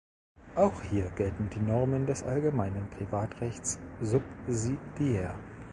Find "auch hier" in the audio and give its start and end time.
0.55-1.11